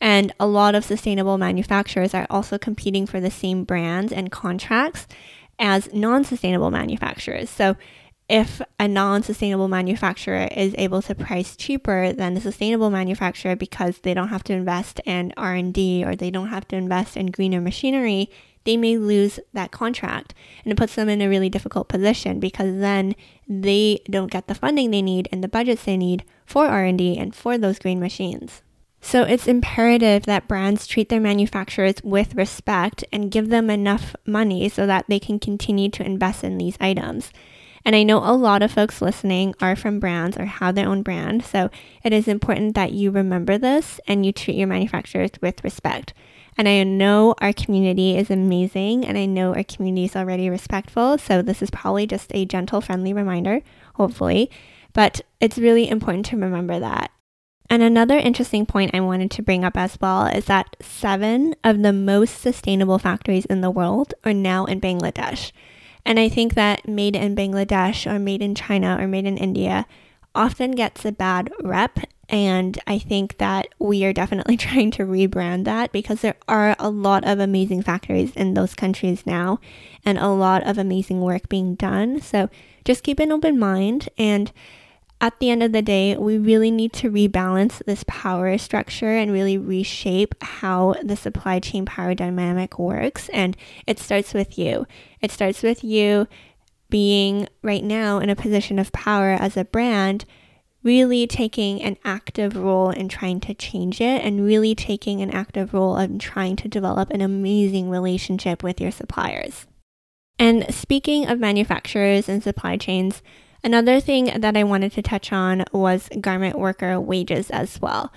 [0.00, 5.06] And a lot of sustainable manufacturers are also competing for the same brands and contracts
[5.58, 7.50] as non sustainable manufacturers.
[7.50, 7.76] So,
[8.28, 13.98] if a non sustainable manufacturer is able to price cheaper than a sustainable manufacturer because
[13.98, 17.60] they don't have to invest in R&D or they don't have to invest in greener
[17.60, 18.30] machinery,
[18.64, 20.34] they may lose that contract
[20.64, 23.14] and it puts them in a really difficult position because then
[23.48, 27.34] they don't get the funding they need and the budgets they need for R&D and
[27.34, 28.62] for those green machines.
[29.04, 34.68] So it's imperative that brands treat their manufacturers with respect and give them enough money
[34.68, 37.32] so that they can continue to invest in these items.
[37.84, 41.02] And I know a lot of folks listening are from brands or have their own
[41.02, 41.68] brand, so
[42.04, 46.14] it is important that you remember this and you treat your manufacturers with respect.
[46.56, 51.18] And I know our community is amazing and I know our community is already respectful,
[51.18, 53.62] so this is probably just a gentle, friendly reminder,
[53.94, 54.48] hopefully.
[54.92, 57.10] But it's really important to remember that.
[57.70, 61.82] And another interesting point I wanted to bring up as well is that seven of
[61.82, 65.52] the most sustainable factories in the world are now in Bangladesh.
[66.04, 69.86] And I think that made in Bangladesh or made in China or made in India
[70.34, 71.98] often gets a bad rep.
[72.28, 76.90] And I think that we are definitely trying to rebrand that because there are a
[76.90, 79.60] lot of amazing factories in those countries now
[80.04, 82.20] and a lot of amazing work being done.
[82.20, 82.48] So
[82.84, 84.50] just keep an open mind and
[85.22, 89.30] at the end of the day, we really need to rebalance this power structure and
[89.30, 93.28] really reshape how the supply chain power dynamic works.
[93.28, 93.56] And
[93.86, 94.84] it starts with you.
[95.20, 96.26] It starts with you
[96.90, 100.24] being right now in a position of power as a brand,
[100.82, 105.72] really taking an active role in trying to change it and really taking an active
[105.72, 109.68] role in trying to develop an amazing relationship with your suppliers.
[110.36, 113.22] And speaking of manufacturers and supply chains,
[113.64, 118.12] Another thing that I wanted to touch on was garment worker wages as well,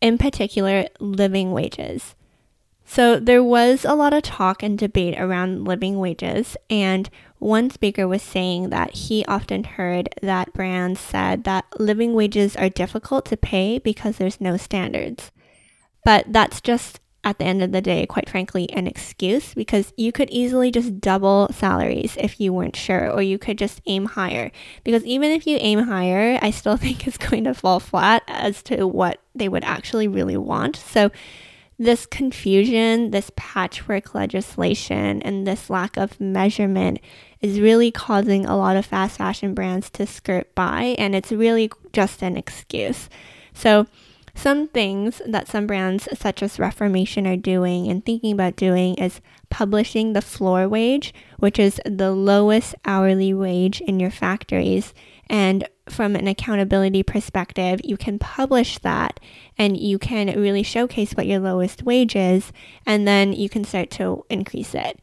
[0.00, 2.14] in particular, living wages.
[2.86, 8.06] So, there was a lot of talk and debate around living wages, and one speaker
[8.06, 13.36] was saying that he often heard that brands said that living wages are difficult to
[13.36, 15.32] pay because there's no standards.
[16.04, 20.12] But that's just at the end of the day, quite frankly, an excuse because you
[20.12, 24.52] could easily just double salaries if you weren't sure, or you could just aim higher.
[24.84, 28.62] Because even if you aim higher, I still think it's going to fall flat as
[28.64, 30.76] to what they would actually really want.
[30.76, 31.10] So,
[31.76, 37.00] this confusion, this patchwork legislation, and this lack of measurement
[37.40, 41.70] is really causing a lot of fast fashion brands to skirt by, and it's really
[41.92, 43.08] just an excuse.
[43.54, 43.88] So,
[44.34, 49.20] some things that some brands, such as Reformation, are doing and thinking about doing is
[49.48, 54.92] publishing the floor wage, which is the lowest hourly wage in your factories.
[55.28, 59.20] And from an accountability perspective, you can publish that
[59.56, 62.52] and you can really showcase what your lowest wage is,
[62.84, 64.98] and then you can start to increase it.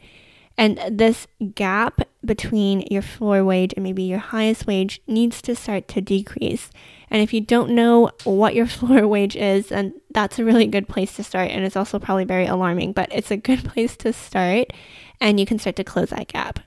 [0.58, 5.88] And this gap between your floor wage and maybe your highest wage needs to start
[5.90, 6.70] to decrease.
[7.10, 10.88] And if you don't know what your floor wage is, then that's a really good
[10.88, 11.52] place to start.
[11.52, 14.72] And it's also probably very alarming, but it's a good place to start.
[15.20, 16.60] And you can start to close that gap.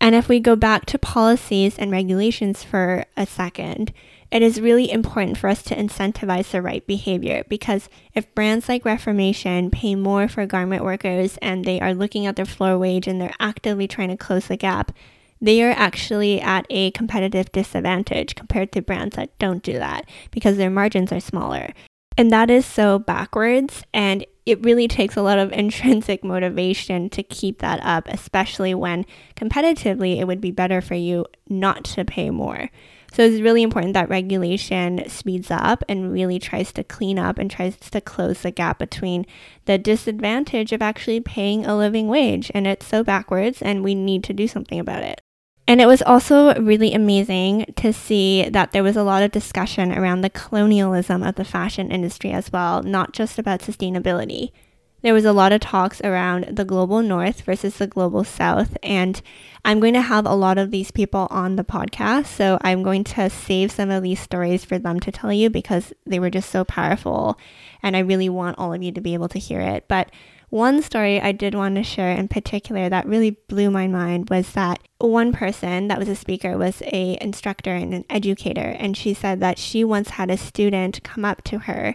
[0.00, 3.92] And if we go back to policies and regulations for a second,
[4.30, 8.84] it is really important for us to incentivize the right behavior because if brands like
[8.84, 13.20] Reformation pay more for garment workers and they are looking at their floor wage and
[13.20, 14.92] they're actively trying to close the gap,
[15.40, 20.56] they are actually at a competitive disadvantage compared to brands that don't do that because
[20.56, 21.72] their margins are smaller.
[22.18, 23.84] And that is so backwards.
[23.94, 29.06] And it really takes a lot of intrinsic motivation to keep that up, especially when
[29.36, 32.70] competitively it would be better for you not to pay more.
[33.12, 37.50] So it's really important that regulation speeds up and really tries to clean up and
[37.50, 39.26] tries to close the gap between
[39.64, 42.50] the disadvantage of actually paying a living wage.
[42.54, 45.20] And it's so backwards, and we need to do something about it.
[45.66, 49.92] And it was also really amazing to see that there was a lot of discussion
[49.92, 54.50] around the colonialism of the fashion industry as well, not just about sustainability.
[55.00, 59.20] There was a lot of talks around the global north versus the global south, and
[59.64, 62.26] I'm going to have a lot of these people on the podcast.
[62.26, 65.92] So I'm going to save some of these stories for them to tell you because
[66.04, 67.38] they were just so powerful,
[67.80, 69.86] and I really want all of you to be able to hear it.
[69.86, 70.10] But
[70.50, 74.52] one story I did want to share in particular that really blew my mind was
[74.52, 79.12] that one person that was a speaker was a instructor and an educator and she
[79.12, 81.94] said that she once had a student come up to her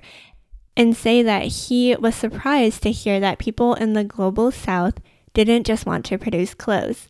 [0.76, 4.96] and say that he was surprised to hear that people in the global south
[5.34, 7.10] didn't just want to produce clothes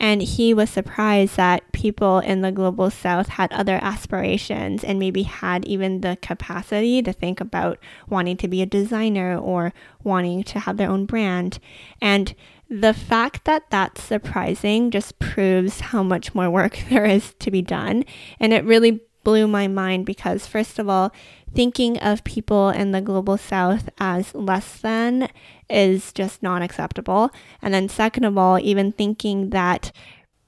[0.00, 5.24] and he was surprised that people in the global south had other aspirations and maybe
[5.24, 10.60] had even the capacity to think about wanting to be a designer or wanting to
[10.60, 11.58] have their own brand.
[12.00, 12.34] And
[12.70, 17.60] the fact that that's surprising just proves how much more work there is to be
[17.60, 18.06] done.
[18.40, 21.12] And it really blew my mind because, first of all,
[21.54, 25.28] thinking of people in the global south as less than
[25.68, 27.30] is just not acceptable.
[27.60, 29.92] And then, second of all, even thinking that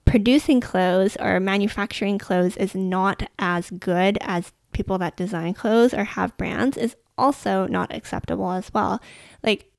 [0.04, 6.04] producing clothes or manufacturing clothes is not as good as people that design clothes or
[6.04, 9.00] have brands is also not acceptable as well.
[9.42, 9.71] Like,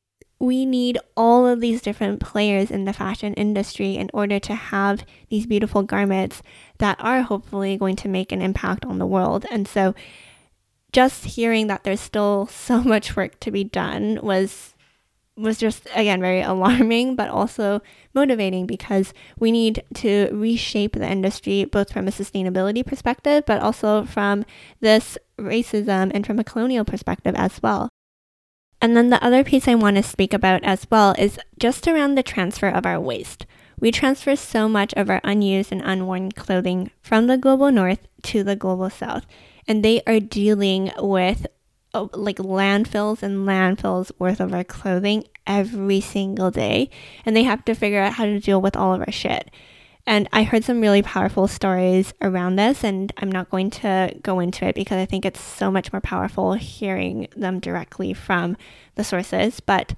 [0.44, 5.06] we need all of these different players in the fashion industry in order to have
[5.30, 6.42] these beautiful garments
[6.80, 9.46] that are hopefully going to make an impact on the world.
[9.50, 9.96] And so,
[10.92, 14.74] just hearing that there's still so much work to be done was
[15.36, 17.82] was just again very alarming but also
[18.14, 24.06] motivating because we need to reshape the industry both from a sustainability perspective but also
[24.06, 24.46] from
[24.80, 27.90] this racism and from a colonial perspective as well.
[28.84, 32.16] And then the other piece I want to speak about as well is just around
[32.16, 33.46] the transfer of our waste.
[33.80, 38.44] We transfer so much of our unused and unworn clothing from the global north to
[38.44, 39.26] the global south
[39.70, 41.48] and they are dealing with
[41.94, 46.90] oh, like landfills and landfills worth of our clothing every single day
[47.26, 49.50] and they have to figure out how to deal with all of our shit
[50.06, 54.40] and I heard some really powerful stories around this, and I'm not going to go
[54.40, 58.58] into it because I think it's so much more powerful hearing them directly from
[58.96, 59.60] the sources.
[59.60, 59.94] But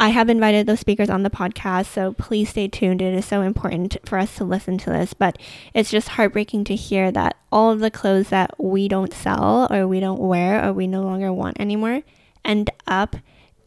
[0.00, 3.02] I have invited those speakers on the podcast, so please stay tuned.
[3.02, 5.38] It is so important for us to listen to this, but
[5.74, 9.86] it's just heartbreaking to hear that all of the clothes that we don't sell or
[9.88, 12.02] we don't wear or we no longer want anymore
[12.44, 13.16] end up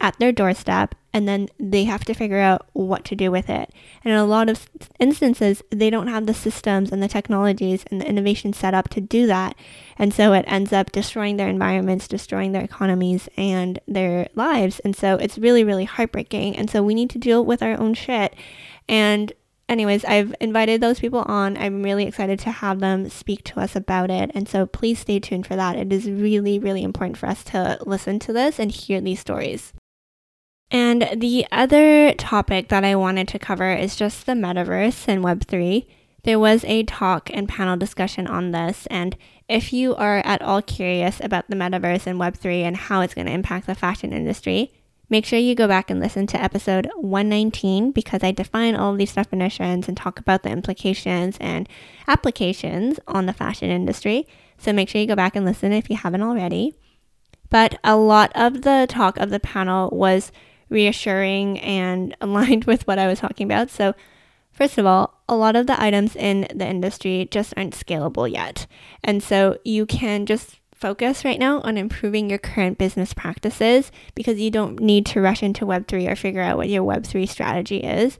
[0.01, 3.71] at their doorstep and then they have to figure out what to do with it.
[4.03, 7.99] And in a lot of instances, they don't have the systems and the technologies and
[7.99, 9.55] the innovation set up to do that.
[9.97, 14.79] And so it ends up destroying their environments, destroying their economies and their lives.
[14.79, 16.55] And so it's really, really heartbreaking.
[16.55, 18.33] And so we need to deal with our own shit.
[18.87, 19.33] And
[19.67, 21.57] anyways, I've invited those people on.
[21.57, 24.31] I'm really excited to have them speak to us about it.
[24.33, 25.75] And so please stay tuned for that.
[25.75, 29.73] It is really, really important for us to listen to this and hear these stories.
[30.71, 35.85] And the other topic that I wanted to cover is just the metaverse and Web3.
[36.23, 39.17] There was a talk and panel discussion on this, and
[39.49, 43.25] if you are at all curious about the metaverse and Web3 and how it's going
[43.25, 44.71] to impact the fashion industry,
[45.09, 49.13] make sure you go back and listen to episode 119 because I define all these
[49.13, 51.67] definitions and talk about the implications and
[52.07, 54.25] applications on the fashion industry.
[54.57, 56.75] So make sure you go back and listen if you haven't already.
[57.49, 60.31] But a lot of the talk of the panel was
[60.71, 63.69] reassuring and aligned with what I was talking about.
[63.69, 63.93] So,
[64.51, 68.65] first of all, a lot of the items in the industry just aren't scalable yet.
[69.03, 74.39] And so you can just focus right now on improving your current business practices because
[74.39, 78.17] you don't need to rush into Web3 or figure out what your Web3 strategy is.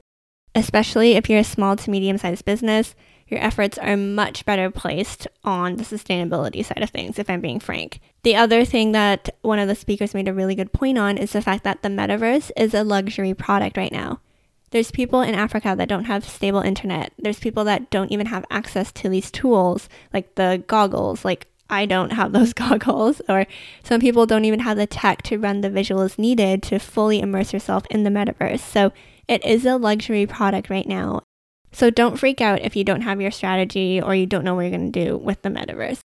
[0.54, 2.94] Especially if you're a small to medium sized business,
[3.32, 7.58] your efforts are much better placed on the sustainability side of things, if I'm being
[7.58, 7.98] frank.
[8.22, 11.32] The other thing that one of the speakers made a really good point on is
[11.32, 14.20] the fact that the metaverse is a luxury product right now.
[14.70, 17.12] There's people in Africa that don't have stable internet.
[17.18, 21.24] There's people that don't even have access to these tools, like the goggles.
[21.24, 23.46] Like, I don't have those goggles, or
[23.82, 27.52] some people don't even have the tech to run the visuals needed to fully immerse
[27.52, 28.60] yourself in the metaverse.
[28.60, 28.92] So,
[29.28, 31.22] it is a luxury product right now.
[31.72, 34.62] So don't freak out if you don't have your strategy or you don't know what
[34.62, 36.00] you're going to do with the metaverse.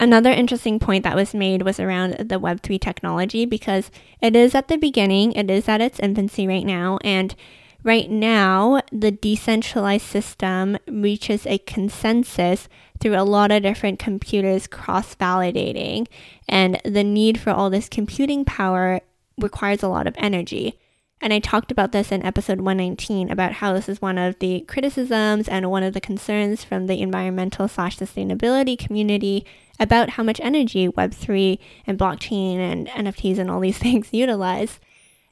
[0.00, 3.90] Another interesting point that was made was around the Web3 technology because
[4.20, 7.34] it is at the beginning, it is at its infancy right now, and
[7.82, 12.68] right now the decentralized system reaches a consensus
[13.00, 16.06] through a lot of different computers cross validating,
[16.48, 19.00] and the need for all this computing power
[19.36, 20.78] requires a lot of energy.
[21.20, 24.60] And I talked about this in episode 119 about how this is one of the
[24.68, 29.44] criticisms and one of the concerns from the environmental slash sustainability community
[29.80, 34.78] about how much energy Web3 and blockchain and NFTs and all these things utilize.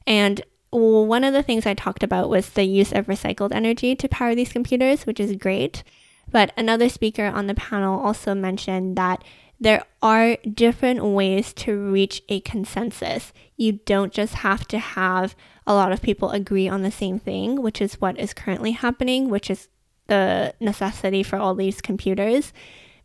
[0.05, 4.09] And one of the things I talked about was the use of recycled energy to
[4.09, 5.83] power these computers, which is great.
[6.29, 9.23] But another speaker on the panel also mentioned that
[9.59, 13.31] there are different ways to reach a consensus.
[13.55, 15.35] You don't just have to have
[15.67, 19.29] a lot of people agree on the same thing, which is what is currently happening,
[19.29, 19.67] which is
[20.07, 22.53] the necessity for all these computers.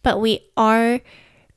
[0.02, 1.00] But we are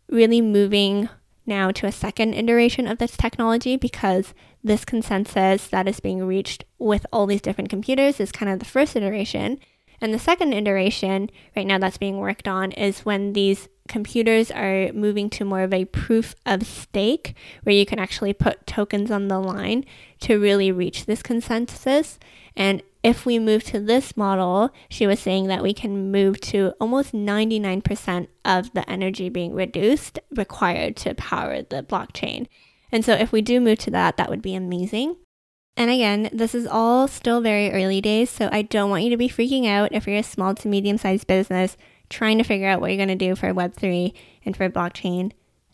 [0.09, 1.07] really moving
[1.45, 4.33] now to a second iteration of this technology because
[4.63, 8.65] this consensus that is being reached with all these different computers is kind of the
[8.65, 9.59] first iteration.
[10.01, 14.91] And the second iteration right now that's being worked on is when these computers are
[14.93, 19.27] moving to more of a proof of stake, where you can actually put tokens on
[19.27, 19.85] the line
[20.21, 22.19] to really reach this consensus.
[22.55, 26.73] And if we move to this model, she was saying that we can move to
[26.79, 32.47] almost 99% of the energy being reduced required to power the blockchain.
[32.91, 35.17] And so if we do move to that, that would be amazing.
[35.77, 39.17] And again, this is all still very early days, so I don't want you to
[39.17, 41.75] be freaking out if you're a small to medium sized business
[42.09, 44.13] trying to figure out what you're going to do for Web3
[44.45, 45.31] and for blockchain.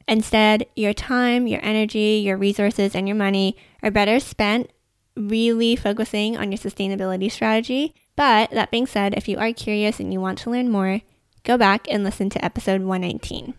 [0.07, 4.71] Instead, your time, your energy, your resources, and your money are better spent
[5.15, 7.93] really focusing on your sustainability strategy.
[8.15, 11.01] But that being said, if you are curious and you want to learn more,
[11.43, 13.53] go back and listen to episode 119.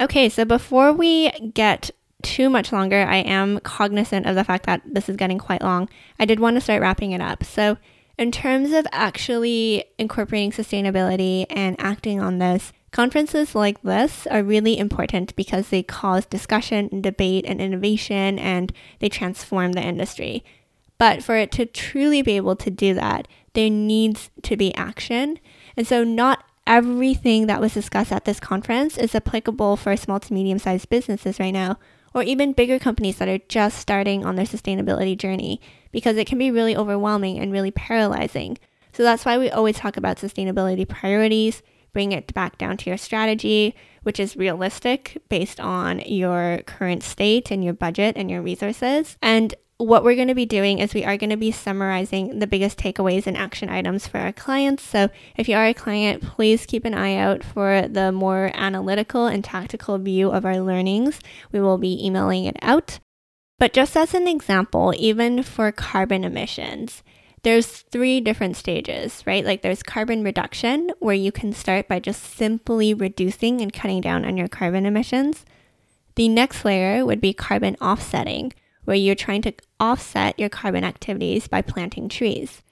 [0.00, 1.90] Okay, so before we get
[2.22, 5.88] too much longer, I am cognizant of the fact that this is getting quite long.
[6.18, 7.44] I did want to start wrapping it up.
[7.44, 7.76] So,
[8.20, 14.78] in terms of actually incorporating sustainability and acting on this, conferences like this are really
[14.78, 20.44] important because they cause discussion and debate and innovation and they transform the industry.
[20.98, 25.38] But for it to truly be able to do that, there needs to be action.
[25.74, 30.34] And so, not everything that was discussed at this conference is applicable for small to
[30.34, 31.78] medium sized businesses right now
[32.12, 35.58] or even bigger companies that are just starting on their sustainability journey
[35.92, 38.58] because it can be really overwhelming and really paralyzing.
[38.92, 41.62] So that's why we always talk about sustainability priorities,
[41.92, 47.50] bring it back down to your strategy, which is realistic based on your current state
[47.50, 49.16] and your budget and your resources.
[49.22, 52.46] And what we're going to be doing is we are going to be summarizing the
[52.46, 54.82] biggest takeaways and action items for our clients.
[54.82, 59.26] So if you are a client, please keep an eye out for the more analytical
[59.26, 61.20] and tactical view of our learnings.
[61.50, 62.98] We will be emailing it out.
[63.60, 67.02] But just as an example, even for carbon emissions,
[67.42, 69.44] there's three different stages, right?
[69.44, 74.24] Like there's carbon reduction, where you can start by just simply reducing and cutting down
[74.24, 75.44] on your carbon emissions.
[76.14, 78.54] The next layer would be carbon offsetting,
[78.84, 82.62] where you're trying to offset your carbon activities by planting trees.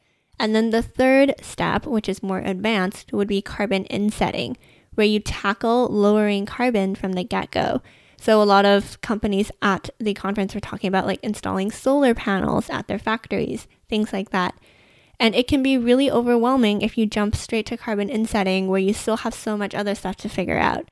[0.40, 4.56] And then the third step, which is more advanced, would be carbon insetting,
[4.94, 7.82] where you tackle lowering carbon from the get go.
[8.20, 12.68] So, a lot of companies at the conference were talking about like installing solar panels
[12.68, 14.54] at their factories, things like that.
[15.20, 18.92] And it can be really overwhelming if you jump straight to carbon insetting where you
[18.92, 20.88] still have so much other stuff to figure out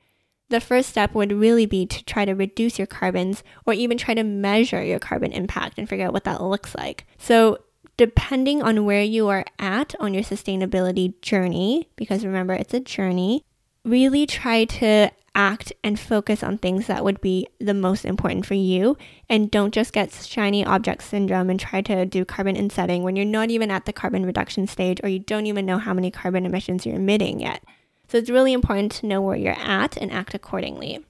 [0.49, 4.13] the first step would really be to try to reduce your carbons or even try
[4.13, 7.05] to measure your carbon impact and figure out what that looks like.
[7.17, 7.59] So,
[7.97, 13.43] depending on where you are at on your sustainability journey, because remember, it's a journey,
[13.87, 18.55] really try to act and focus on things that would be the most important for
[18.55, 18.97] you
[19.29, 23.23] and don't just get shiny object syndrome and try to do carbon insetting when you're
[23.23, 26.45] not even at the carbon reduction stage or you don't even know how many carbon
[26.45, 27.63] emissions you're emitting yet.
[28.07, 31.05] So it's really important to know where you're at and act accordingly.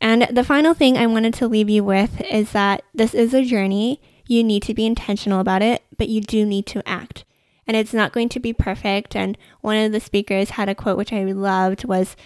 [0.00, 3.44] And the final thing I wanted to leave you with is that this is a
[3.44, 4.00] journey.
[4.26, 7.24] You need to be intentional about it, but you do need to act.
[7.70, 9.14] And it's not going to be perfect.
[9.14, 12.16] And one of the speakers had a quote which I loved was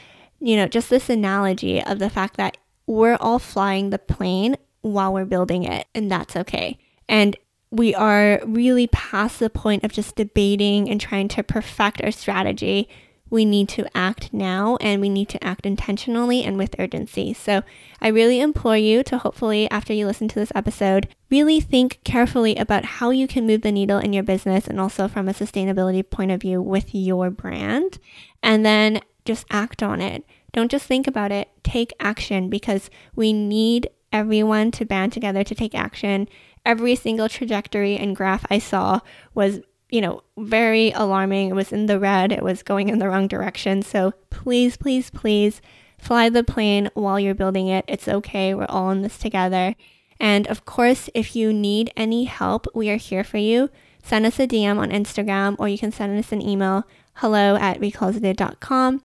[0.40, 5.12] you know, just this analogy of the fact that we're all flying the plane while
[5.12, 6.78] we're building it, and that's okay.
[7.08, 7.34] And
[7.70, 12.90] we are really past the point of just debating and trying to perfect our strategy.
[13.30, 17.32] We need to act now and we need to act intentionally and with urgency.
[17.32, 17.62] So,
[18.00, 22.56] I really implore you to hopefully, after you listen to this episode, really think carefully
[22.56, 26.08] about how you can move the needle in your business and also from a sustainability
[26.08, 27.98] point of view with your brand.
[28.42, 30.24] And then just act on it.
[30.52, 35.54] Don't just think about it, take action because we need everyone to band together to
[35.54, 36.28] take action.
[36.64, 39.00] Every single trajectory and graph I saw
[39.34, 39.60] was,
[39.94, 41.50] you know, very alarming.
[41.50, 43.80] It was in the red, it was going in the wrong direction.
[43.82, 45.62] So please, please, please
[45.98, 47.84] fly the plane while you're building it.
[47.86, 48.54] It's okay.
[48.54, 49.76] We're all in this together.
[50.18, 53.70] And of course, if you need any help, we are here for you.
[54.02, 56.84] Send us a DM on Instagram or you can send us an email
[57.14, 59.00] hello at recloseted.com.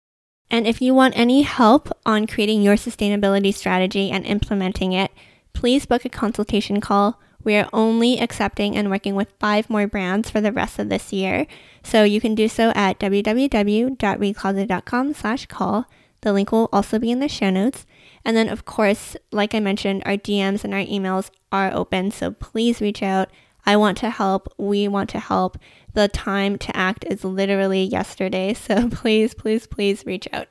[0.49, 5.11] And if you want any help on creating your sustainability strategy and implementing it,
[5.51, 7.19] please book a consultation call.
[7.47, 11.13] We are only accepting and working with five more brands for the rest of this
[11.13, 11.47] year.
[11.81, 15.85] So you can do so at www.recloseted.com slash call.
[16.23, 17.85] The link will also be in the show notes.
[18.25, 22.11] And then, of course, like I mentioned, our DMs and our emails are open.
[22.11, 23.29] So please reach out.
[23.65, 24.53] I want to help.
[24.57, 25.57] We want to help.
[25.93, 28.53] The time to act is literally yesterday.
[28.55, 30.47] So please, please, please reach out.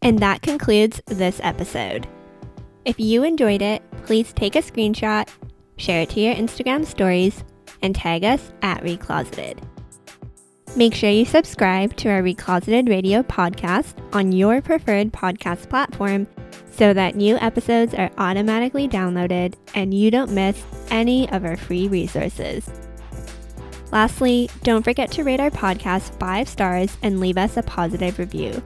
[0.00, 2.08] And that concludes this episode.
[2.86, 5.28] If you enjoyed it, please take a screenshot,
[5.76, 7.42] share it to your Instagram stories,
[7.82, 9.58] and tag us at Recloseted.
[10.76, 16.28] Make sure you subscribe to our Recloseted Radio podcast on your preferred podcast platform
[16.70, 21.88] so that new episodes are automatically downloaded and you don't miss any of our free
[21.88, 22.70] resources.
[23.90, 28.62] Lastly, don't forget to rate our podcast five stars and leave us a positive review.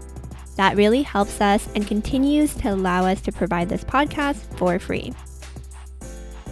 [0.60, 5.14] That really helps us and continues to allow us to provide this podcast for free.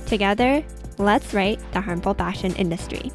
[0.06, 0.64] Together,
[0.96, 3.12] let's right the harmful fashion industry.